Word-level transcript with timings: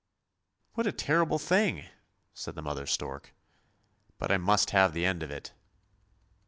"What 0.73 0.87
a 0.87 0.91
terrible 0.91 1.37
thing," 1.37 1.85
said 2.33 2.55
mother 2.55 2.87
stork; 2.87 3.35
"but 4.17 4.31
I 4.31 4.37
must 4.37 4.71
have 4.71 4.93
the 4.93 5.05
end 5.05 5.21
of 5.21 5.29
it." 5.29 5.53